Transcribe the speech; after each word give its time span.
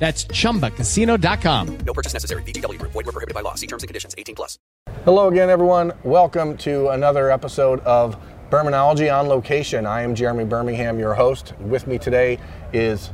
That's 0.00 0.24
chumbacasino.com. 0.24 1.78
No 1.84 1.92
purchase 1.92 2.14
necessary. 2.14 2.42
VGW 2.44 2.78
Group. 2.78 2.92
Void 2.92 3.04
were 3.04 3.12
prohibited 3.12 3.34
by 3.34 3.42
law. 3.42 3.54
See 3.54 3.66
terms 3.66 3.82
and 3.82 3.88
conditions. 3.88 4.14
18 4.16 4.34
plus. 4.34 4.58
Hello 5.04 5.28
again, 5.28 5.50
everyone. 5.50 5.92
Welcome 6.04 6.56
to 6.58 6.88
another 6.88 7.30
episode 7.30 7.80
of 7.80 8.16
Birminology 8.48 9.10
on 9.10 9.28
Location. 9.28 9.84
I 9.84 10.00
am 10.00 10.14
Jeremy 10.14 10.44
Birmingham, 10.46 10.98
your 10.98 11.12
host. 11.12 11.52
With 11.60 11.86
me 11.86 11.98
today 11.98 12.38
is 12.72 13.10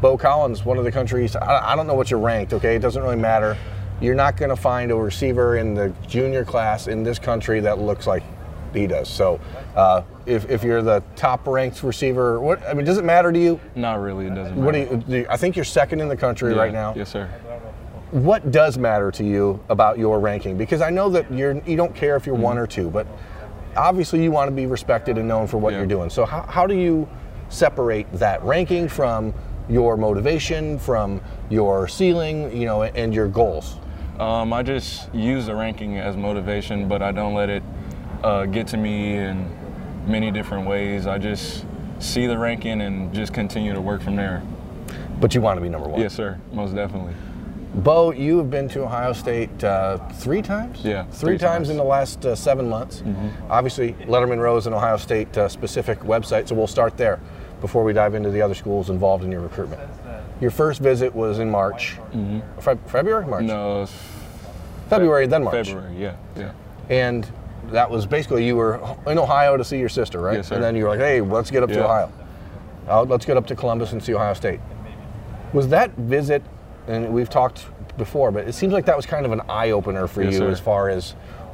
Beaux 0.00 0.16
Collins, 0.16 0.64
one 0.64 0.78
of 0.78 0.84
the 0.84 0.92
country's. 0.92 1.34
I 1.34 1.72
I 1.72 1.76
don't 1.76 1.88
know 1.88 1.94
what 1.94 2.08
you're 2.08 2.20
ranked. 2.20 2.52
Okay, 2.52 2.76
it 2.76 2.82
doesn't 2.82 3.02
really 3.02 3.16
matter. 3.16 3.58
You're 4.00 4.14
not 4.14 4.36
going 4.36 4.50
to 4.50 4.56
find 4.56 4.92
a 4.92 4.96
receiver 4.96 5.56
in 5.56 5.74
the 5.74 5.92
junior 6.06 6.44
class 6.44 6.86
in 6.86 7.02
this 7.02 7.18
country 7.18 7.58
that 7.60 7.78
looks 7.78 8.06
like 8.06 8.22
he 8.74 8.86
does. 8.86 9.08
So, 9.08 9.40
uh, 9.76 10.02
if, 10.26 10.48
if 10.50 10.62
you're 10.64 10.82
the 10.82 11.02
top 11.16 11.46
ranked 11.46 11.82
receiver, 11.82 12.40
what 12.40 12.62
I 12.66 12.74
mean, 12.74 12.84
does 12.84 12.98
it 12.98 13.04
matter 13.04 13.32
to 13.32 13.38
you? 13.38 13.60
Not 13.74 14.00
really. 14.00 14.26
It 14.26 14.34
doesn't. 14.34 14.56
What 14.62 14.72
do 14.72 14.78
you, 14.80 15.04
do 15.08 15.16
you- 15.18 15.26
I 15.28 15.36
think 15.36 15.56
you're 15.56 15.64
second 15.64 16.00
in 16.00 16.08
the 16.08 16.16
country 16.16 16.52
Yeah, 16.54 16.60
right 16.60 16.72
now. 16.72 16.94
Yes, 16.96 17.10
sir. 17.10 17.28
What 18.10 18.50
does 18.50 18.76
matter 18.76 19.10
to 19.12 19.24
you 19.24 19.58
about 19.70 19.98
your 19.98 20.20
ranking? 20.20 20.58
Because 20.58 20.82
I 20.82 20.90
know 20.90 21.08
that 21.10 21.32
you're 21.32 21.54
you 21.66 21.76
don't 21.76 21.94
care 21.94 22.14
if 22.16 22.26
you're 22.26 22.34
one 22.34 22.58
or 22.58 22.66
two, 22.66 22.90
but 22.90 23.06
obviously 23.76 24.22
you 24.22 24.30
want 24.30 24.48
to 24.50 24.54
be 24.54 24.66
respected 24.66 25.16
and 25.16 25.26
known 25.26 25.46
for 25.46 25.56
what 25.58 25.72
Yeah. 25.72 25.78
you're 25.78 25.86
doing. 25.86 26.10
So 26.10 26.26
how, 26.26 26.42
how 26.42 26.66
do 26.66 26.74
you 26.74 27.08
separate 27.48 28.10
that 28.14 28.42
ranking 28.44 28.86
from 28.88 29.32
your 29.68 29.96
motivation, 29.96 30.78
from 30.78 31.20
your 31.48 31.88
ceiling, 31.88 32.54
you 32.54 32.66
know, 32.66 32.82
and 32.82 33.14
your 33.14 33.28
goals? 33.28 33.76
Um, 34.18 34.52
I 34.52 34.62
just 34.62 35.12
use 35.14 35.46
the 35.46 35.54
ranking 35.54 35.96
as 35.98 36.14
motivation, 36.16 36.86
but 36.88 37.00
I 37.00 37.12
don't 37.12 37.32
let 37.32 37.48
it 37.48 37.62
uh, 38.24 38.46
get 38.46 38.66
to 38.68 38.76
me 38.76 39.14
in 39.16 39.48
many 40.06 40.30
different 40.30 40.66
ways. 40.66 41.06
I 41.06 41.18
just 41.18 41.64
see 41.98 42.26
the 42.26 42.36
ranking 42.38 42.80
and 42.80 43.12
just 43.14 43.32
continue 43.32 43.72
to 43.72 43.80
work 43.80 44.02
from 44.02 44.16
there. 44.16 44.42
But 45.20 45.34
you 45.34 45.40
want 45.40 45.56
to 45.58 45.62
be 45.62 45.68
number 45.68 45.88
one. 45.88 46.00
Yes, 46.00 46.14
sir. 46.14 46.38
Most 46.52 46.74
definitely. 46.74 47.14
Beaux, 47.74 48.10
you 48.10 48.36
have 48.38 48.50
been 48.50 48.68
to 48.70 48.82
Ohio 48.82 49.12
State 49.14 49.64
uh, 49.64 49.96
three 50.14 50.42
times? 50.42 50.84
Yeah, 50.84 51.04
Three, 51.04 51.18
three 51.30 51.38
times, 51.38 51.40
times. 51.40 51.62
Mm-hmm. 51.68 51.70
in 51.72 51.76
the 51.78 51.84
last 51.84 52.26
uh, 52.26 52.34
seven 52.34 52.68
months. 52.68 53.02
Obviously, 53.48 53.92
Letterman 54.06 54.38
Row 54.40 54.56
is 54.56 54.66
an 54.66 54.74
Ohio 54.74 54.96
State 54.98 55.36
uh, 55.38 55.48
specific 55.48 56.00
website, 56.00 56.48
so 56.48 56.54
we'll 56.54 56.66
start 56.66 56.96
there 56.98 57.18
before 57.62 57.82
we 57.84 57.92
dive 57.94 58.14
into 58.14 58.30
the 58.30 58.42
other 58.42 58.54
schools 58.54 58.90
involved 58.90 59.24
in 59.24 59.30
your 59.32 59.40
recruitment. 59.40 59.80
Your 60.40 60.50
first 60.50 60.80
visit 60.80 61.14
was 61.14 61.38
in 61.38 61.48
March. 61.48 61.96
Fe- 62.60 62.76
February? 62.88 63.24
March? 63.26 63.44
Mm-hmm. 63.44 63.46
No, 63.46 63.86
February, 64.90 65.26
then 65.26 65.44
March. 65.44 65.68
February. 65.68 65.96
Yeah, 65.96 66.16
yeah. 66.36 66.52
And 66.90 67.26
that 67.70 67.90
was 67.90 68.06
basically 68.06 68.46
you 68.46 68.56
were 68.56 68.80
in 69.06 69.18
Ohio 69.18 69.56
to 69.56 69.64
see 69.64 69.78
your 69.78 69.88
sister, 69.88 70.20
right? 70.20 70.36
Yes, 70.36 70.48
sir. 70.48 70.56
And 70.56 70.64
then 70.64 70.76
you 70.76 70.84
were 70.84 70.90
like, 70.90 70.98
hey, 71.00 71.20
let's 71.20 71.50
get 71.50 71.62
up 71.62 71.70
to 71.70 71.84
Ohio. 71.84 72.12
Uh, 72.88 73.02
let's 73.04 73.24
get 73.24 73.36
up 73.36 73.46
to 73.46 73.54
Columbus 73.56 73.92
and 73.92 74.02
see 74.02 74.14
Ohio 74.14 74.34
State. 74.34 74.60
Was 75.52 75.68
that 75.68 75.92
visit, 75.96 76.42
and 76.88 77.12
we've 77.12 77.30
talked 77.30 77.66
before, 77.96 78.30
but 78.30 78.48
it 78.48 78.54
seems 78.54 78.72
like 78.72 78.86
that 78.86 78.96
was 78.96 79.06
kind 79.06 79.24
of 79.26 79.32
an 79.32 79.42
eye 79.48 79.70
opener 79.70 80.06
for 80.06 80.22
Yes, 80.22 80.32
you 80.32 80.38
sir. 80.40 80.50
as 80.50 80.60
far 80.60 80.88
as 80.88 81.12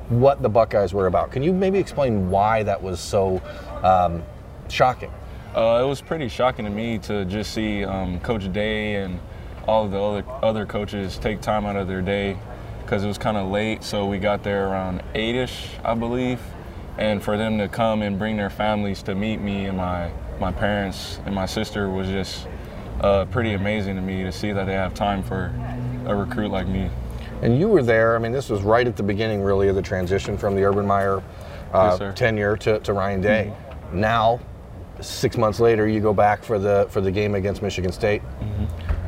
what 0.08 0.40
the 0.40 0.48
Buckeyes 0.48 0.94
were 0.94 1.06
about. 1.06 1.30
Can 1.32 1.42
you 1.42 1.52
maybe 1.52 1.78
explain 1.78 2.30
why 2.30 2.62
that 2.62 2.82
was 2.82 3.00
so 3.00 3.42
um, 3.82 4.22
shocking? 4.68 5.10
Uh, 5.54 5.82
it 5.84 5.86
was 5.88 6.00
pretty 6.00 6.28
shocking 6.28 6.64
to 6.64 6.70
me 6.70 6.98
to 6.98 7.24
just 7.26 7.52
see 7.52 7.84
um, 7.84 8.20
Coach 8.20 8.50
Day 8.52 8.96
and 8.96 9.18
all 9.66 9.84
of 9.84 9.90
the 9.90 10.00
other 10.00 10.24
other 10.42 10.64
coaches 10.64 11.18
take 11.18 11.40
time 11.42 11.66
out 11.66 11.76
of 11.76 11.88
their 11.88 12.00
day 12.00 12.38
because 12.88 13.04
it 13.04 13.06
was 13.06 13.18
kind 13.18 13.36
of 13.36 13.50
late. 13.50 13.84
So 13.84 14.06
we 14.06 14.18
got 14.18 14.42
there 14.42 14.66
around 14.66 15.02
eight-ish, 15.14 15.68
I 15.84 15.92
believe, 15.92 16.40
and 16.96 17.22
for 17.22 17.36
them 17.36 17.58
to 17.58 17.68
come 17.68 18.00
and 18.00 18.18
bring 18.18 18.38
their 18.38 18.48
families 18.48 19.02
to 19.02 19.14
meet 19.14 19.42
me 19.42 19.66
and 19.66 19.76
my 19.76 20.10
my 20.40 20.52
parents 20.52 21.18
and 21.26 21.34
my 21.34 21.46
sister 21.46 21.90
was 21.90 22.06
just 22.06 22.46
uh, 23.00 23.24
pretty 23.26 23.52
amazing 23.52 23.96
to 23.96 24.00
me 24.00 24.22
to 24.22 24.32
see 24.32 24.52
that 24.52 24.66
they 24.66 24.72
have 24.72 24.94
time 24.94 25.22
for 25.22 25.52
a 26.06 26.14
recruit 26.14 26.50
like 26.50 26.66
me. 26.66 26.88
And 27.42 27.58
you 27.58 27.68
were 27.68 27.82
there. 27.82 28.16
I 28.16 28.18
mean, 28.20 28.32
this 28.32 28.48
was 28.48 28.62
right 28.62 28.86
at 28.86 28.96
the 28.96 29.02
beginning, 29.02 29.42
really, 29.42 29.68
of 29.68 29.74
the 29.74 29.82
transition 29.82 30.38
from 30.38 30.54
the 30.54 30.64
Urban 30.64 30.86
Meyer 30.86 31.22
uh, 31.72 31.98
Yes, 32.00 32.18
tenure 32.18 32.56
to, 32.56 32.78
to 32.80 32.92
Ryan 32.92 33.20
Day. 33.20 33.52
Now, 33.92 34.40
six 35.00 35.36
months 35.36 35.60
later, 35.60 35.86
you 35.86 36.00
go 36.00 36.14
back 36.14 36.42
for 36.42 36.58
the 36.58 36.86
for 36.88 37.02
the 37.02 37.10
game 37.10 37.34
against 37.34 37.60
Michigan 37.60 37.92
State. 37.92 38.22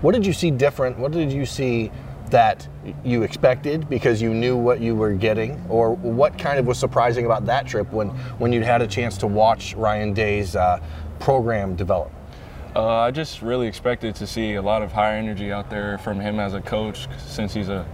What 0.03 0.13
did 0.13 0.27
you 0.27 0.33
see 0.33 0.51
different? 0.51 0.99
What 0.99 1.13
did 1.13 1.33
you 1.33 1.47
see 1.47 1.91
that 2.31 2.67
you 3.05 3.23
expected 3.23 3.89
because 3.89 4.23
you 4.23 4.33
knew 4.33 4.57
what 4.57 4.81
you 4.81 4.95
were 4.95 5.13
getting, 5.13 5.63
or 5.69 5.95
what 5.95 6.39
kind 6.39 6.59
of 6.59 6.67
was 6.67 6.79
surprising 6.79 7.27
about 7.27 7.45
that 7.47 7.67
trip 7.67 7.93
when 7.93 8.09
when 8.39 8.53
you'd 8.53 8.63
had 8.63 8.83
a 8.83 8.87
chance 8.87 9.19
to 9.19 9.27
watch 9.27 9.75
Ryan 9.75 10.13
Day's 10.13 10.57
uh, 10.57 10.81
program 11.19 11.77
develop? 11.77 12.13
Uh, 12.75 12.87
I 12.87 13.11
just 13.11 13.43
really 13.43 13.67
expected 13.67 14.15
to 14.17 14.27
see 14.27 14.55
a 14.55 14.63
lot 14.63 14.83
of 14.83 14.93
high 14.93 15.17
energy 15.17 15.51
out 15.51 15.71
there 15.71 15.99
from 15.99 16.21
him 16.21 16.39
as 16.39 16.55
a 16.55 16.61
coach, 16.61 17.09
since 17.19 17.53
he's 17.53 17.69
a 17.69 17.85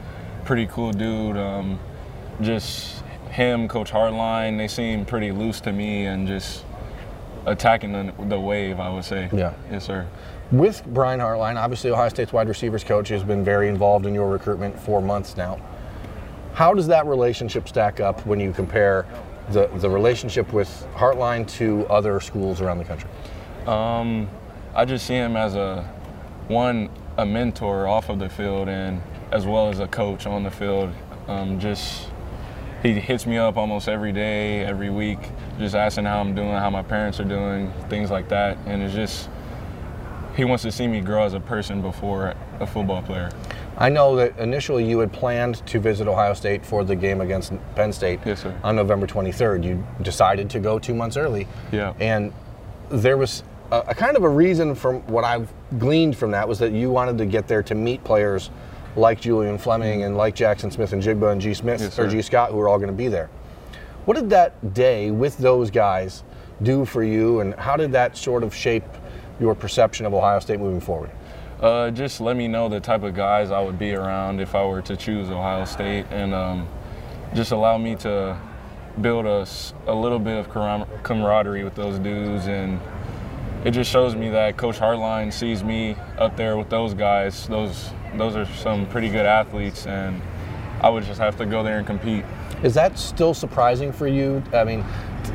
pretty 0.45 0.67
cool 0.67 0.93
dude. 0.93 1.37
Um, 1.37 1.79
just 2.43 3.03
him, 3.31 3.69
Coach 3.69 3.91
Hartline, 3.91 4.59
they 4.59 4.69
seem 4.69 5.05
pretty 5.07 5.33
loose 5.33 5.61
to 5.63 5.73
me 5.73 6.07
and 6.07 6.29
just 6.29 6.65
attacking 7.47 7.93
the, 7.93 8.13
the 8.25 8.39
wave, 8.39 8.79
I 8.81 8.91
would 8.91 9.05
say. 9.05 9.31
Yeah. 9.33 9.55
Yes, 9.71 9.87
sir. 9.87 10.07
With 10.53 10.85
Brian 10.87 11.21
Hartline, 11.21 11.57
obviously 11.57 11.91
Ohio 11.91 12.09
State's 12.09 12.33
wide 12.33 12.49
receivers 12.49 12.85
coach 12.85 13.09
has 13.09 13.25
been 13.25 13.45
very 13.45 13.69
involved 13.69 14.07
in 14.07 14.15
your 14.15 14.29
recruitment 14.29 14.79
for 14.79 15.01
months 15.01 15.37
now. 15.37 15.59
How 16.55 16.75
does 16.75 16.87
that 16.87 17.07
relationship 17.07 17.69
stack 17.69 18.01
up 18.01 18.25
when 18.27 18.41
you 18.41 18.53
compare 18.53 19.07
the, 19.51 19.69
the 19.79 19.91
relationship 19.91 20.53
with 20.53 20.87
Hartline 20.95 21.49
to 21.53 21.87
other 21.89 22.21
schools 22.21 22.61
around 22.61 22.79
the 22.79 22.85
country? 22.85 23.11
Um, 23.67 24.29
I 24.75 24.85
just 24.85 25.07
see 25.07 25.15
him 25.15 25.37
as 25.37 25.55
a 25.55 25.89
one 26.49 26.91
a 27.19 27.27
mentor 27.27 27.89
off 27.89 28.09
of 28.09 28.19
the 28.19 28.29
field 28.29 28.69
and 28.69 29.03
as 29.33 29.47
well 29.47 29.69
as 29.69 29.81
a 29.81 29.89
coach 29.89 30.27
on 30.27 30.43
the 30.43 30.51
field. 30.51 30.93
Um, 31.29 31.59
just 31.59 32.09
he 32.83 32.93
hits 32.93 33.27
me 33.27 33.39
up 33.39 33.57
almost 33.57 33.89
every 33.89 34.13
day, 34.13 34.65
every 34.65 34.91
week, 34.91 35.19
just 35.59 35.75
asking 35.75 36.05
how 36.05 36.21
I'm 36.21 36.35
doing, 36.35 36.51
how 36.51 36.71
my 36.71 36.83
parents 36.83 37.19
are 37.21 37.25
doing, 37.25 37.73
things 37.89 38.11
like 38.11 38.29
that. 38.29 38.59
And 38.67 38.83
it's 38.83 38.95
just 38.95 39.29
he 40.37 40.45
wants 40.45 40.63
to 40.65 40.73
see 40.73 40.87
me 40.87 41.01
grow 41.01 41.25
as 41.25 41.33
a 41.33 41.41
person 41.41 41.81
before 41.81 42.35
a 42.61 42.67
football 42.67 43.03
player. 43.03 43.31
I 43.79 43.89
know 43.89 44.17
that 44.17 44.39
initially 44.39 44.89
you 44.89 44.99
had 44.99 45.13
planned 45.13 45.67
to 45.67 45.81
visit 45.81 46.09
Ohio 46.09 46.35
State 46.35 46.65
for 46.65 46.85
the 46.85 46.97
game 46.97 47.21
against 47.21 47.53
Penn 47.75 47.93
State 47.93 48.21
Yes, 48.25 48.45
on 48.63 48.77
November 48.77 49.07
23rd. 49.07 49.65
You 49.65 49.87
decided 50.03 50.49
to 50.51 50.61
go 50.61 50.79
two 50.79 50.95
months 50.95 51.17
early. 51.17 51.47
Yeah. 51.73 51.95
And 52.01 52.33
there 52.91 53.17
was 53.17 53.43
a, 53.71 53.79
a 53.89 53.95
kind 53.95 54.17
of 54.17 54.25
a 54.25 54.29
reason 54.29 54.75
from 54.75 55.01
what 55.07 55.25
I've 55.25 55.53
gleaned 55.79 56.17
from 56.17 56.31
that 56.31 56.49
was 56.49 56.59
that 56.59 56.73
you 56.73 56.91
wanted 56.91 57.19
to 57.19 57.27
get 57.27 57.49
there 57.49 57.63
to 57.65 57.75
meet 57.75 58.05
players 58.05 58.51
like 58.97 59.21
Julian 59.21 59.59
Fleming 59.59 60.05
and 60.05 60.17
like 60.17 60.35
Jaxon 60.35 60.73
Smith-Njigba 60.73 61.33
and 61.33 61.41
G 61.41 61.55
Smith 61.55 61.81
Yes, 61.81 61.99
or. 61.99 62.09
Gee 62.09 62.23
Scott 62.23 62.51
who 62.51 62.61
are 62.61 62.69
all 62.69 62.79
going 62.79 62.91
to 62.91 62.97
be 62.97 63.09
there. 63.09 63.29
What 64.07 64.15
did 64.17 64.31
that 64.31 64.75
day 64.75 65.11
with 65.11 65.37
those 65.39 65.71
guys 65.71 66.23
do 66.63 66.85
for 66.85 67.03
you 67.03 67.41
and 67.41 67.55
how 67.55 67.77
did 67.77 67.93
that 67.93 68.17
sort 68.17 68.43
of 68.43 68.55
shape 68.55 68.85
your 69.39 69.55
perception 69.55 70.07
of 70.07 70.15
Ohio 70.15 70.41
State 70.41 70.61
moving 70.61 70.81
forward? 70.81 71.11
Uh, 71.61 71.91
just 71.91 72.21
let 72.21 72.37
me 72.37 72.47
know 72.47 72.69
the 72.69 72.81
type 72.81 73.03
of 73.03 73.15
guys 73.15 73.51
I 73.51 73.61
would 73.61 73.79
be 73.79 73.95
around 73.95 74.41
if 74.41 74.55
I 74.55 74.65
were 74.65 74.83
to 74.83 74.97
choose 74.97 75.31
Ohio 75.31 75.65
State, 75.65 76.05
and 76.11 76.35
um, 76.35 76.69
just 77.35 77.51
allow 77.53 77.79
me 77.79 77.95
to 77.97 78.39
build 79.01 79.25
a, 79.25 79.47
a 79.87 79.95
little 79.95 80.19
bit 80.19 80.37
of 80.37 80.51
camaraderie 81.03 81.65
with 81.65 81.75
those 81.75 81.99
dudes. 81.99 82.47
And 82.47 82.79
it 83.67 83.73
just 83.73 83.91
shows 83.91 84.15
me 84.15 84.29
that 84.31 84.57
Coach 84.57 84.79
Hartline 84.79 85.33
sees 85.33 85.65
me 85.65 85.97
up 86.19 86.37
there 86.37 86.57
with 86.57 86.71
those 86.71 86.95
guys. 86.95 87.49
Those 87.49 87.91
those 88.17 88.37
are 88.37 88.47
some 88.47 88.87
pretty 88.87 89.09
good 89.09 89.27
athletes, 89.27 89.87
and 89.89 90.23
I 90.83 90.89
would 90.89 91.03
just 91.03 91.21
have 91.21 91.37
to 91.39 91.47
go 91.47 91.65
there 91.65 91.79
and 91.79 91.87
compete. 91.87 92.25
Is 92.63 92.75
that 92.75 92.97
still 92.97 93.35
surprising 93.35 93.91
for 93.93 94.07
you? 94.07 94.41
I 94.55 94.63
mean, 94.63 94.85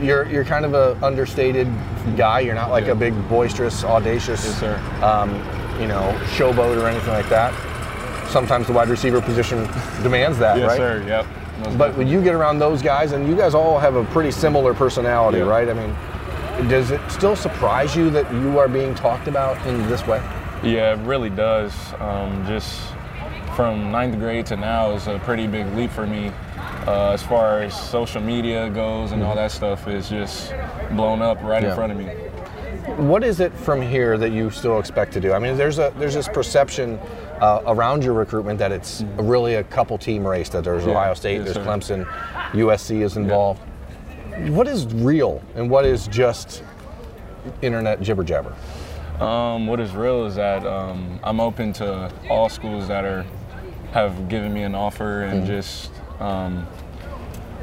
you're 0.01 0.25
you're 0.27 0.45
kind 0.45 0.63
of 0.63 0.73
a 0.73 0.97
understated 1.05 1.67
guy. 2.15 2.39
You're 2.39 2.55
not 2.55 2.71
like 2.71 2.85
Yeah. 2.85 2.93
a 2.93 2.95
big 2.95 3.13
boisterous, 3.27 3.83
audacious, 3.83 4.61
Yes. 4.61 5.03
Um, 5.03 5.35
you 5.79 5.87
know, 5.87 6.17
showboat 6.37 6.81
or 6.81 6.87
anything 6.87 7.11
like 7.13 7.27
that. 7.27 7.53
Sometimes 8.29 8.67
the 8.67 8.73
wide 8.73 8.87
receiver 8.87 9.19
position 9.19 9.67
demands 10.03 10.37
that, 10.39 10.57
yes, 10.57 10.69
right? 10.69 10.79
Yes, 10.79 11.03
sir. 11.03 11.03
Yep. 11.05 11.25
Most 11.65 11.77
But 11.77 11.97
when 11.97 12.07
you 12.07 12.21
get 12.21 12.33
around 12.33 12.59
those 12.59 12.81
guys, 12.81 13.11
and 13.11 13.27
you 13.27 13.35
guys 13.35 13.53
all 13.53 13.77
have 13.77 13.95
a 13.95 14.05
pretty 14.05 14.31
similar 14.31 14.73
personality, 14.73 15.41
right? 15.41 15.67
I 15.67 15.73
mean, 15.73 15.93
does 16.69 16.91
it 16.91 17.01
still 17.09 17.35
surprise 17.35 17.95
you 17.95 18.09
that 18.11 18.31
you 18.33 18.57
are 18.59 18.67
being 18.67 18.93
talked 18.95 19.27
about 19.27 19.63
in 19.67 19.87
this 19.87 20.05
way? 20.07 20.17
Yeah, 20.63 20.93
it 20.93 21.05
really 21.05 21.29
does. 21.29 21.73
Um, 21.99 22.45
just 22.47 22.79
from 23.55 23.91
ninth 23.91 24.17
grade 24.19 24.45
to 24.47 24.55
now 24.55 24.91
is 24.91 25.07
a 25.07 25.19
pretty 25.19 25.47
big 25.47 25.67
leap 25.75 25.91
for 25.91 26.05
me. 26.07 26.31
Uh, 26.87 27.11
as 27.11 27.21
far 27.21 27.59
as 27.61 27.79
social 27.79 28.21
media 28.21 28.69
goes 28.71 29.11
and 29.11 29.21
all 29.23 29.35
that 29.35 29.51
stuff 29.51 29.87
is 29.87 30.09
just 30.09 30.53
blown 30.91 31.21
up 31.21 31.41
right 31.43 31.61
Yeah. 31.61 31.69
in 31.69 31.75
front 31.75 31.91
of 31.91 31.97
me. 31.97 32.05
What 32.97 33.23
is 33.23 33.39
it 33.39 33.53
from 33.53 33.81
here 33.81 34.17
that 34.17 34.31
you 34.31 34.49
still 34.49 34.79
expect 34.79 35.13
to 35.13 35.19
do? 35.19 35.33
I 35.33 35.39
mean, 35.39 35.55
there's 35.57 35.77
a 35.77 35.93
there's 35.99 36.15
this 36.15 36.27
perception 36.27 36.97
uh, 37.39 37.61
around 37.67 38.03
your 38.03 38.13
recruitment 38.13 38.57
that 38.59 38.71
it's 38.71 39.03
really 39.17 39.55
a 39.55 39.63
couple 39.63 39.97
team 39.97 40.25
race. 40.27 40.49
That 40.49 40.63
there's 40.63 40.81
Mm-hmm. 40.81 40.91
Yeah. 40.91 40.97
Ohio 40.97 41.13
State, 41.13 41.35
Yes, 41.37 41.43
there's 41.53 41.55
sir. 41.57 41.63
Clemson, 41.65 42.05
USC 42.53 43.01
is 43.01 43.17
involved. 43.17 43.61
What 44.37 44.67
is 44.67 44.85
real 44.85 45.41
and 45.55 45.69
what 45.69 45.85
is 45.85 46.07
just 46.07 46.63
internet 47.61 48.01
jibber 48.01 48.23
jabber? 48.23 48.55
Um, 49.19 49.67
what 49.67 49.79
is 49.79 49.93
real 49.93 50.25
is 50.25 50.35
that 50.35 50.65
um, 50.65 51.19
I'm 51.21 51.39
open 51.39 51.73
to 51.73 52.11
all 52.29 52.47
schools 52.47 52.87
that 52.87 53.03
are 53.03 53.25
have 53.91 54.29
given 54.29 54.53
me 54.53 54.63
an 54.63 54.73
offer, 54.73 55.23
and 55.23 55.45
just 55.45 55.91
um, 56.19 56.65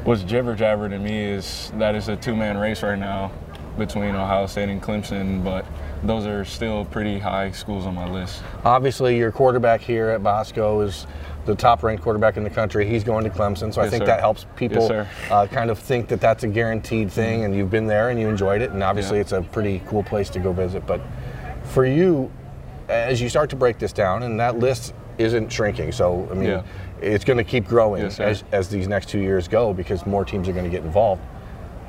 what's 0.03 0.21
jibber 0.21 0.55
jabber 0.55 0.87
to 0.89 0.99
me 0.99 1.23
is 1.23 1.71
that 1.77 1.95
it's 1.95 2.07
a 2.07 2.15
two 2.15 2.35
man 2.35 2.57
race 2.57 2.83
right 2.83 2.99
now 2.99 3.31
between 3.79 4.13
Ohio 4.15 4.45
State 4.45 4.69
and 4.69 4.81
Clemson, 4.81 5.43
but 5.43 5.65
those 6.03 6.25
are 6.27 6.45
still 6.45 6.85
pretty 6.85 7.17
high 7.17 7.49
schools 7.51 7.85
on 7.85 7.95
my 7.95 8.07
list. 8.09 8.43
Obviously, 8.63 9.17
your 9.17 9.31
quarterback 9.31 9.81
here 9.81 10.09
at 10.09 10.21
Bosco 10.21 10.81
is 10.81 11.07
the 11.45 11.55
top 11.55 11.81
ranked 11.81 12.03
quarterback 12.03 12.37
in 12.37 12.43
the 12.43 12.49
country. 12.49 12.87
He's 12.87 13.03
going 13.03 13.23
to 13.23 13.29
Clemson, 13.29 13.73
so 13.73 13.81
I 13.81 13.89
think 13.89 14.03
sir. 14.03 14.07
that 14.07 14.19
helps 14.19 14.45
people 14.55 14.87
sir. 14.87 15.07
uh, 15.31 15.47
kind 15.47 15.71
of 15.71 15.79
think 15.79 16.07
that 16.09 16.21
that's 16.21 16.43
a 16.43 16.47
guaranteed 16.47 17.11
thing, 17.11 17.45
and 17.45 17.55
you've 17.55 17.71
been 17.71 17.87
there 17.87 18.09
and 18.11 18.19
you 18.19 18.27
enjoyed 18.29 18.61
it, 18.61 18.69
and 18.71 18.83
obviously 18.83 19.17
Yeah. 19.17 19.21
it's 19.21 19.31
a 19.31 19.41
pretty 19.41 19.81
cool 19.87 20.03
place 20.03 20.29
to 20.31 20.39
go 20.39 20.51
visit. 20.53 20.85
But 20.85 21.01
for 21.63 21.85
you, 21.85 22.29
as 22.87 23.21
you 23.21 23.29
start 23.29 23.49
to 23.51 23.55
break 23.55 23.79
this 23.79 23.93
down, 23.93 24.23
and 24.23 24.39
that 24.39 24.59
list 24.59 24.93
isn't 25.17 25.51
shrinking, 25.51 25.91
so 25.91 26.27
I 26.29 26.33
mean, 26.33 26.49
Yeah. 26.49 26.61
it's 27.01 27.25
going 27.25 27.37
to 27.37 27.43
keep 27.43 27.67
growing 27.67 28.03
Yes, 28.03 28.19
as, 28.19 28.43
as 28.51 28.69
these 28.69 28.87
next 28.87 29.09
two 29.09 29.19
years 29.19 29.47
go 29.47 29.73
because 29.73 30.05
more 30.05 30.23
teams 30.23 30.47
are 30.47 30.53
going 30.53 30.65
to 30.65 30.71
get 30.71 30.83
involved. 30.83 31.21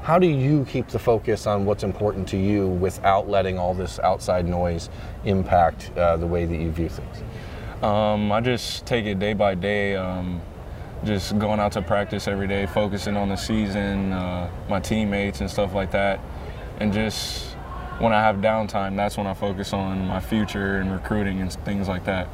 How 0.02 0.18
do 0.18 0.26
you 0.26 0.64
keep 0.64 0.88
the 0.88 0.98
focus 0.98 1.46
on 1.46 1.66
what's 1.66 1.82
important 1.82 2.26
to 2.28 2.38
you 2.38 2.66
without 2.66 3.28
letting 3.28 3.58
all 3.58 3.74
this 3.74 3.98
outside 3.98 4.46
noise 4.46 4.88
impact 5.24 5.90
uh, 5.96 6.16
the 6.16 6.26
way 6.26 6.46
that 6.46 6.56
you 6.56 6.70
view 6.70 6.88
things? 6.88 7.22
Um, 7.82 8.32
I 8.32 8.40
just 8.40 8.86
take 8.86 9.04
it 9.04 9.18
day 9.18 9.34
by 9.34 9.54
day. 9.54 9.96
Um, 9.96 10.40
just 11.04 11.38
going 11.38 11.60
out 11.60 11.72
to 11.72 11.82
practice 11.82 12.28
every 12.28 12.46
day, 12.46 12.66
focusing 12.66 13.16
on 13.16 13.28
the 13.28 13.36
season, 13.36 14.12
uh, 14.12 14.50
my 14.68 14.80
teammates, 14.80 15.40
and 15.40 15.50
stuff 15.50 15.74
like 15.74 15.90
that. 15.92 16.20
And 16.78 16.92
just 16.92 17.54
when 17.98 18.12
I 18.12 18.20
have 18.20 18.36
downtime, 18.36 18.96
that's 18.96 19.16
when 19.16 19.26
I 19.26 19.34
focus 19.34 19.72
on 19.72 20.06
my 20.06 20.20
future 20.20 20.78
and 20.78 20.92
recruiting 20.92 21.40
and 21.40 21.52
things 21.64 21.88
like 21.88 22.04
that. 22.04 22.28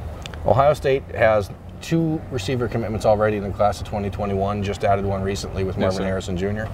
Ohio 0.45 0.73
State 0.73 1.03
has 1.15 1.49
two 1.81 2.21
receiver 2.31 2.67
commitments 2.67 3.05
already 3.05 3.37
in 3.37 3.43
the 3.43 3.51
class 3.51 3.79
of 3.79 3.87
2021, 3.87 4.63
just 4.63 4.83
added 4.83 5.05
one 5.05 5.21
recently 5.21 5.63
with 5.63 5.77
Marvin 5.77 5.99
sir. 5.99 6.03
Harrison 6.05 6.37
Jr. 6.37 6.65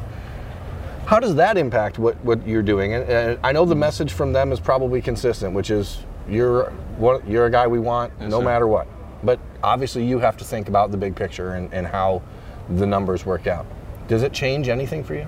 How 1.06 1.20
does 1.20 1.36
that 1.36 1.58
impact 1.58 2.00
what, 2.00 2.16
what 2.24 2.46
you're 2.48 2.62
doing? 2.64 2.94
And, 2.94 3.10
and 3.10 3.40
I 3.44 3.52
know 3.52 3.66
the 3.66 3.76
message 3.76 4.14
from 4.14 4.34
them 4.34 4.52
is 4.52 4.60
probably 4.60 5.02
consistent, 5.02 5.54
which 5.54 5.70
is 5.70 6.00
you're 6.30 6.70
what 6.98 7.28
you're 7.28 7.46
a 7.46 7.52
guy 7.52 7.68
we 7.68 7.80
want 7.80 8.14
Yes, 8.20 8.32
no 8.32 8.40
sir. 8.40 8.46
matter 8.46 8.68
what. 8.68 8.88
But 9.24 9.40
obviously 9.62 10.06
you 10.06 10.20
have 10.20 10.38
to 10.38 10.46
think 10.46 10.70
about 10.70 10.92
the 10.92 10.98
big 10.98 11.16
picture 11.16 11.56
and, 11.56 11.74
and 11.74 11.86
how 11.86 12.22
the 12.70 12.86
numbers 12.86 13.26
work 13.26 13.48
out. 13.48 13.66
Does 14.08 14.24
it 14.24 14.32
change 14.34 14.70
anything 14.70 15.04
for 15.04 15.16
you? 15.16 15.28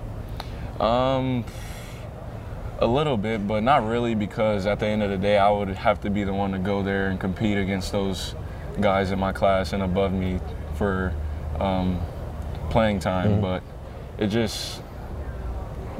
Um, 0.84 1.44
a 2.80 2.88
little 2.88 3.18
bit, 3.18 3.48
but 3.48 3.64
not 3.64 3.86
really 3.86 4.16
because 4.16 4.66
at 4.66 4.80
the 4.80 4.86
end 4.88 5.04
of 5.04 5.10
the 5.10 5.18
day, 5.18 5.38
I 5.38 5.50
would 5.50 5.70
have 5.70 6.02
to 6.02 6.10
be 6.10 6.24
the 6.24 6.34
one 6.34 6.52
to 6.52 6.60
go 6.60 6.84
there 6.84 7.10
and 7.10 7.20
compete 7.20 7.58
against 7.58 7.92
those 7.92 8.36
guys 8.82 9.12
in 9.12 9.20
my 9.20 9.32
class 9.32 9.74
and 9.74 9.82
above 9.84 10.12
me 10.12 10.40
for 10.76 11.14
um, 11.60 12.02
playing 12.70 13.00
time. 13.00 13.40
But 13.40 13.64
it 14.18 14.28
just 14.28 14.82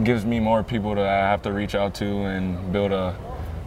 gives 0.04 0.26
me 0.26 0.40
more 0.40 0.64
people 0.64 0.96
that 0.96 1.06
I 1.06 1.30
have 1.30 1.42
to 1.44 1.52
reach 1.54 1.76
out 1.76 1.94
to 1.96 2.06
and 2.06 2.72
build 2.72 2.92
a, 2.92 3.16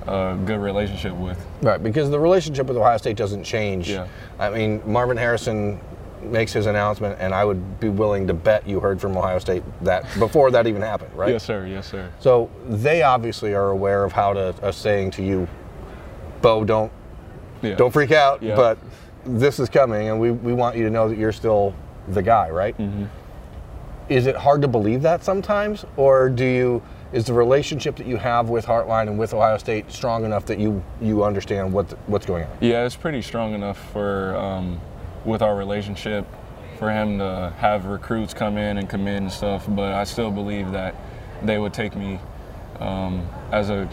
a 0.06 0.38
good 0.44 0.60
relationship 0.60 1.14
with. 1.14 1.42
Right, 1.62 1.82
because 1.82 2.10
the 2.10 2.20
relationship 2.20 2.66
with 2.66 2.76
Ohio 2.76 2.96
State 2.98 3.16
doesn't 3.16 3.44
change. 3.44 3.90
Yeah. 3.90 4.06
I 4.38 4.50
mean, 4.50 4.82
Marvin 4.86 5.16
Harrison 5.16 5.80
makes 6.22 6.52
his 6.52 6.66
announcement, 6.66 7.16
and 7.20 7.32
I 7.32 7.44
would 7.44 7.80
be 7.80 7.88
willing 7.88 8.26
to 8.26 8.34
bet 8.34 8.68
you 8.68 8.80
heard 8.80 9.00
from 9.00 9.16
Ohio 9.16 9.38
State 9.38 9.62
that 9.82 10.04
before 10.18 10.50
that 10.50 10.66
even 10.66 10.82
happened, 10.82 11.14
right? 11.14 11.30
Yes, 11.30 11.44
sir. 11.44 11.66
Yes, 11.66 11.88
sir. 11.88 12.10
So 12.18 12.50
they 12.68 13.02
obviously 13.02 13.54
are 13.54 13.70
aware 13.70 14.04
of 14.04 14.12
how 14.12 14.32
to 14.34 14.54
are 14.62 14.72
saying 14.72 15.12
to 15.12 15.22
you, 15.22 15.48
Beaux, 16.42 16.64
don't 16.64 16.92
Yeah. 17.62 17.74
don't 17.76 17.92
freak 17.92 18.12
out, 18.12 18.42
Yeah. 18.42 18.54
but 18.56 18.78
this 19.24 19.58
is 19.58 19.68
coming, 19.68 20.08
and 20.08 20.20
we, 20.20 20.30
we 20.30 20.52
want 20.52 20.76
you 20.76 20.84
to 20.84 20.90
know 20.90 21.08
that 21.08 21.18
you're 21.18 21.32
still 21.32 21.74
the 22.08 22.22
guy, 22.22 22.50
right? 22.50 22.76
Mm-hmm. 22.78 23.04
Is 24.08 24.26
it 24.26 24.36
hard 24.36 24.62
to 24.62 24.68
believe 24.68 25.02
that 25.02 25.22
sometimes, 25.22 25.84
or 25.96 26.30
do 26.30 26.44
you? 26.44 26.82
Is 27.12 27.24
the 27.24 27.32
relationship 27.32 27.96
that 27.96 28.06
you 28.06 28.16
have 28.16 28.48
with 28.48 28.66
Hartline 28.66 29.08
and 29.08 29.18
with 29.18 29.32
Ohio 29.32 29.56
State 29.58 29.90
strong 29.90 30.24
enough 30.24 30.46
that 30.46 30.58
you 30.58 30.82
you 31.00 31.24
understand 31.24 31.72
what 31.72 31.90
what's 32.08 32.24
going 32.24 32.44
on? 32.44 32.50
Yeah, 32.60 32.84
it's 32.84 32.96
pretty 32.96 33.22
strong 33.22 33.54
enough 33.54 33.78
for 33.92 34.34
um, 34.36 34.80
with 35.24 35.42
our 35.42 35.56
relationship 35.56 36.26
for 36.78 36.90
him 36.90 37.18
to 37.18 37.52
have 37.58 37.86
recruits 37.86 38.32
come 38.32 38.56
in 38.56 38.78
and 38.78 38.88
commit 38.88 39.22
and 39.22 39.32
stuff. 39.32 39.66
But 39.68 39.92
I 39.92 40.04
still 40.04 40.30
believe 40.30 40.70
that 40.72 40.94
they 41.42 41.58
would 41.58 41.74
take 41.74 41.94
me 41.94 42.18
um, 42.80 43.28
as 43.52 43.68
a 43.68 43.88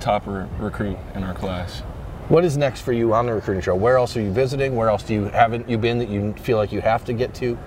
top 0.00 0.26
re- 0.26 0.46
recruit 0.58 0.98
in 1.14 1.22
our 1.22 1.34
class. 1.34 1.80
What 2.28 2.44
is 2.44 2.56
next 2.56 2.80
for 2.80 2.92
you 2.92 3.14
on 3.14 3.26
the 3.26 3.34
recruiting 3.34 3.62
trail? 3.62 3.78
Where 3.78 3.96
else 3.96 4.16
are 4.16 4.22
you 4.22 4.32
visiting? 4.32 4.76
Where 4.76 4.88
else 4.88 5.02
do 5.02 5.14
you 5.14 5.24
haven't 5.26 5.68
you 5.68 5.78
been 5.78 5.98
that 5.98 6.08
you 6.08 6.34
feel 6.34 6.56
like 6.58 6.72
you 6.72 6.80
have 6.80 7.04
to 7.06 7.12
get 7.14 7.34
to? 7.34 7.58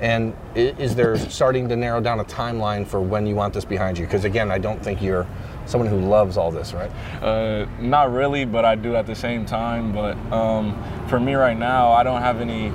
And 0.00 0.34
is 0.54 0.94
there 0.94 1.18
starting 1.18 1.68
to 1.68 1.76
narrow 1.76 2.00
down 2.00 2.20
a 2.20 2.24
timeline 2.24 2.86
for 2.86 3.00
when 3.00 3.26
you 3.26 3.34
want 3.34 3.52
this 3.52 3.66
behind 3.66 3.98
you? 3.98 4.06
Because 4.06 4.24
again, 4.24 4.50
I 4.50 4.58
don't 4.58 4.82
think 4.82 5.02
you're 5.02 5.26
someone 5.66 5.90
who 5.90 6.00
loves 6.00 6.36
all 6.38 6.50
this, 6.50 6.72
right? 6.72 6.90
Uh, 7.22 7.66
not 7.78 8.10
really, 8.12 8.46
but 8.46 8.64
I 8.64 8.76
do 8.76 8.96
at 8.96 9.06
the 9.06 9.14
same 9.14 9.44
time. 9.44 9.92
But 9.92 10.16
um, 10.32 10.82
for 11.08 11.20
me 11.20 11.34
right 11.34 11.56
now, 11.56 11.92
I 11.92 12.02
don't 12.02 12.22
have 12.22 12.40
any 12.40 12.72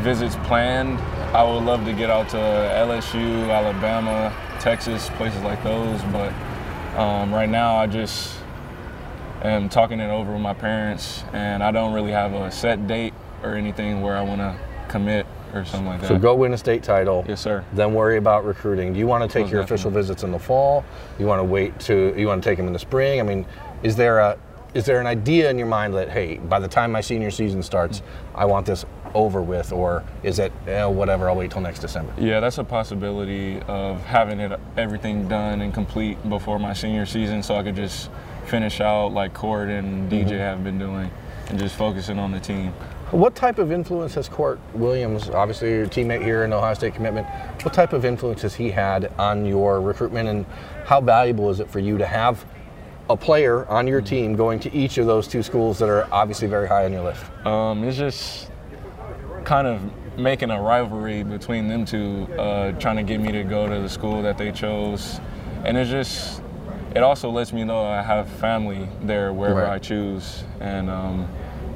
visits 0.00 0.34
planned. 0.44 0.98
I 1.34 1.44
would 1.44 1.62
love 1.62 1.84
to 1.84 1.92
get 1.92 2.10
out 2.10 2.28
to 2.30 2.36
LSU, 2.36 3.50
Alabama, 3.50 4.34
Texas, 4.58 5.10
places 5.10 5.42
like 5.42 5.62
those. 5.62 6.02
But 6.04 6.32
um, 6.98 7.32
right 7.32 7.48
now, 7.48 7.76
I 7.76 7.86
just 7.86 8.36
am 9.42 9.68
talking 9.68 10.00
it 10.00 10.10
over 10.10 10.32
with 10.32 10.42
my 10.42 10.54
parents, 10.54 11.22
and 11.32 11.62
I 11.62 11.70
don't 11.70 11.92
really 11.92 12.12
have 12.12 12.32
a 12.34 12.50
set 12.50 12.88
date 12.88 13.14
or 13.44 13.54
anything 13.54 14.00
where 14.00 14.16
I 14.16 14.22
want 14.22 14.40
to 14.40 14.58
commit 14.88 15.26
or 15.54 15.64
something 15.64 15.86
like 15.86 16.00
that. 16.00 16.08
So 16.08 16.18
go 16.18 16.34
win 16.34 16.52
a 16.52 16.58
state 16.58 16.82
title. 16.82 17.24
Yes, 17.28 17.40
sir. 17.40 17.64
Then 17.72 17.94
worry 17.94 18.16
about 18.16 18.44
recruiting. 18.44 18.92
Do 18.92 18.98
you 18.98 19.06
want 19.06 19.22
to 19.22 19.32
take 19.32 19.44
Most 19.44 19.52
your 19.52 19.60
official 19.62 19.90
visits 19.90 20.22
in 20.22 20.32
the 20.32 20.38
fall? 20.38 20.84
You 21.18 21.26
want 21.26 21.40
to 21.40 21.44
wait 21.44 21.78
to 21.80 22.14
you 22.16 22.26
want 22.26 22.42
to 22.42 22.48
take 22.48 22.58
them 22.58 22.66
in 22.66 22.72
the 22.72 22.78
spring? 22.78 23.20
I 23.20 23.22
mean, 23.22 23.46
is 23.82 23.96
there 23.96 24.18
a 24.18 24.38
is 24.74 24.84
there 24.84 25.00
an 25.00 25.06
idea 25.06 25.48
in 25.50 25.58
your 25.58 25.68
mind 25.68 25.94
that 25.94 26.10
hey, 26.10 26.38
by 26.38 26.58
the 26.58 26.68
time 26.68 26.90
my 26.90 27.00
senior 27.00 27.30
season 27.30 27.62
starts, 27.62 28.02
I 28.34 28.44
want 28.44 28.66
this 28.66 28.84
over 29.14 29.40
with, 29.40 29.72
or 29.72 30.02
is 30.24 30.40
it 30.40 30.52
eh, 30.66 30.84
whatever? 30.84 31.28
I'll 31.28 31.36
wait 31.36 31.52
till 31.52 31.60
next 31.60 31.78
December. 31.78 32.12
Yeah, 32.18 32.40
that's 32.40 32.58
a 32.58 32.64
possibility 32.64 33.60
of 33.68 34.02
having 34.04 34.40
it 34.40 34.58
everything 34.76 35.28
done 35.28 35.60
and 35.60 35.72
complete 35.72 36.28
before 36.28 36.58
my 36.58 36.72
senior 36.72 37.06
season, 37.06 37.42
so 37.42 37.54
I 37.54 37.62
could 37.62 37.76
just 37.76 38.10
finish 38.46 38.80
out 38.80 39.12
like 39.12 39.32
Kourt 39.32 39.68
and 39.68 40.10
DJ 40.10 40.38
have 40.38 40.64
been 40.64 40.78
doing, 40.78 41.10
and 41.48 41.58
just 41.58 41.76
focusing 41.76 42.18
on 42.18 42.32
the 42.32 42.40
team. 42.40 42.74
What 43.14 43.36
type 43.36 43.60
of 43.60 43.70
influence 43.70 44.14
has 44.14 44.28
Kourt 44.28 44.58
Williams, 44.74 45.30
obviously 45.30 45.70
your 45.70 45.86
teammate 45.86 46.24
here 46.24 46.42
in 46.42 46.52
Ohio 46.52 46.74
State 46.74 46.96
commitment, 46.96 47.28
what 47.62 47.72
type 47.72 47.92
of 47.92 48.04
influence 48.04 48.42
has 48.42 48.56
he 48.56 48.72
had 48.72 49.12
on 49.20 49.46
your 49.46 49.80
recruitment 49.80 50.28
and 50.28 50.44
how 50.84 51.00
valuable 51.00 51.48
is 51.48 51.60
it 51.60 51.70
for 51.70 51.78
you 51.78 51.96
to 51.96 52.06
have 52.06 52.44
a 53.08 53.16
player 53.16 53.66
on 53.66 53.86
your 53.86 54.00
team 54.00 54.34
going 54.34 54.58
to 54.58 54.74
each 54.74 54.98
of 54.98 55.06
those 55.06 55.28
two 55.28 55.44
schools 55.44 55.78
that 55.78 55.88
are 55.88 56.12
obviously 56.12 56.48
very 56.48 56.66
high 56.66 56.86
on 56.86 56.92
your 56.92 57.04
list? 57.04 57.24
Um, 57.46 57.84
it's 57.84 57.96
just 57.96 58.50
kind 59.44 59.68
of 59.68 59.80
making 60.18 60.50
a 60.50 60.60
rivalry 60.60 61.22
between 61.22 61.68
them 61.68 61.84
two, 61.84 62.26
uh, 62.36 62.72
trying 62.80 62.96
to 62.96 63.04
get 63.04 63.20
me 63.20 63.30
to 63.30 63.44
go 63.44 63.68
to 63.68 63.80
the 63.80 63.88
school 63.88 64.22
that 64.22 64.38
they 64.38 64.50
chose, 64.50 65.20
and 65.64 65.76
it's 65.76 65.88
just 65.88 66.42
it 66.96 67.04
also 67.04 67.30
lets 67.30 67.52
me 67.52 67.62
know 67.62 67.84
I 67.84 68.02
have 68.02 68.28
family 68.28 68.88
there 69.02 69.32
wherever 69.32 69.60
Right. 69.60 69.74
I 69.74 69.78
choose, 69.78 70.42
and 70.58 70.90
um, 70.90 71.28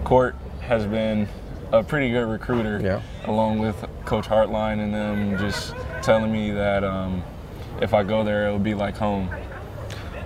Kourt 0.02 0.34
has 0.68 0.86
been 0.86 1.26
a 1.72 1.82
pretty 1.82 2.10
good 2.10 2.28
recruiter, 2.28 2.78
Yeah. 2.82 3.00
along 3.26 3.58
with 3.58 3.76
Coach 4.04 4.26
Hartline 4.26 4.80
and 4.80 4.92
them, 4.94 5.36
just 5.38 5.74
telling 6.02 6.30
me 6.32 6.50
that 6.52 6.84
um, 6.84 7.22
if 7.80 7.92
I 7.94 8.02
go 8.02 8.22
there, 8.22 8.46
it'll 8.46 8.58
be 8.58 8.74
like 8.74 8.96
home. 8.96 9.28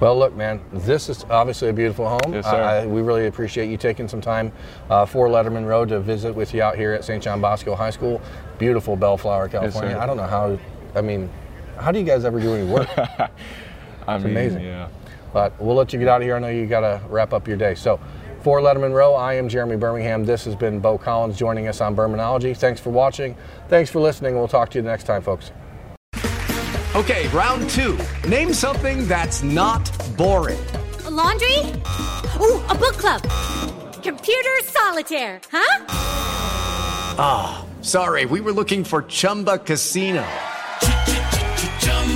Well, 0.00 0.18
look, 0.18 0.34
man, 0.34 0.61
this 0.72 1.08
is 1.08 1.25
obviously 1.30 1.68
a 1.68 1.72
beautiful 1.72 2.08
home. 2.08 2.32
Yes, 2.34 2.44
sir. 2.44 2.61
I- 2.61 2.87
we 2.87 3.02
really 3.02 3.28
appreciate 3.28 3.70
you 3.70 3.76
taking 3.76 4.08
some 4.08 4.20
time 4.20 4.50
uh, 4.90 5.06
for 5.06 5.28
Letterman 5.28 5.64
Row 5.66 5.84
to 5.84 6.00
visit 6.00 6.34
with 6.34 6.52
you 6.52 6.61
out 6.62 6.76
here 6.76 6.92
at 6.92 7.04
St. 7.04 7.22
John 7.22 7.40
Bosco 7.40 7.76
High 7.76 7.90
School. 7.90 8.20
Beautiful 8.58 8.96
Bellflower, 8.96 9.49
California. 9.49 9.92
sir. 9.94 9.99
I 10.00 10.06
don't 10.06 10.16
know 10.16 10.25
how, 10.26 10.58
I 10.96 11.02
mean, 11.02 11.30
how 11.78 11.92
do 11.92 12.00
you 12.00 12.04
guys 12.04 12.25
ever 12.25 12.40
do 12.40 12.52
any 12.54 12.68
work? 12.68 12.88
I 12.99 14.18
mean, 14.18 14.26
amazing. 14.26 14.64
Yeah. 14.64 14.88
But 15.32 15.58
we'll 15.61 15.76
let 15.76 15.92
you 15.92 15.99
get 16.00 16.08
out 16.08 16.20
of 16.20 16.26
here. 16.26 16.34
I 16.34 16.40
know 16.40 16.49
you 16.49 16.66
got 16.66 16.80
to 16.80 17.00
wrap 17.08 17.32
up 17.32 17.46
your 17.46 17.56
day. 17.56 17.75
So, 17.76 17.99
For 18.42 18.58
Letterman 18.58 18.92
Row, 18.92 19.14
I 19.14 19.34
am 19.34 19.49
Jeremy 19.49 19.76
Birmingham. 19.76 20.25
This 20.25 20.44
has 20.46 20.56
been 20.56 20.80
Beaux 20.80 20.99
Collins 20.99 21.38
joining 21.38 21.68
us 21.68 21.80
on 21.80 21.94
Birminology. 21.94 22.56
Thanks 22.56 22.80
for 22.80 22.90
watching. 22.90 23.37
Thanks 23.68 23.88
for 23.88 24.00
listening. 24.00 24.34
We'll 24.34 24.49
talk 24.49 24.68
to 24.70 24.78
you 24.78 24.82
the 24.82 24.88
next 24.88 25.04
time, 25.04 25.22
folks. 25.22 25.52
Okay, 26.96 27.28
round 27.28 27.70
two. 27.70 27.96
Name 28.28 28.52
something 28.52 29.06
that's 29.06 29.44
not 29.44 29.88
boring. 30.16 30.58
A 31.04 31.11
laundry? 31.11 31.56
Ooh, 32.40 32.61
a 32.68 32.75
book 32.75 32.99
club. 32.99 33.22
Computer 34.02 34.50
solitaire, 34.64 35.40
huh? 35.52 35.87
Ah, 37.18 37.64
oh, 37.64 37.82
sorry, 37.82 38.26
we 38.26 38.40
were 38.40 38.52
looking 38.52 38.82
for 38.82 39.02
Chumba 39.02 39.58
Casino. 39.58 40.26